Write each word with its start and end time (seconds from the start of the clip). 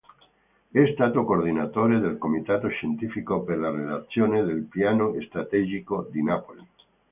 È 0.71 0.83
stato 0.95 1.23
coordinatore 1.25 1.99
del 1.99 2.17
comitato 2.17 2.67
scientifico 2.69 3.43
per 3.43 3.59
la 3.59 3.69
redazione 3.69 4.43
del 4.43 4.63
Piano 4.63 5.13
Strategico 5.27 6.09
di 6.11 6.23
Napoli. 6.23 6.67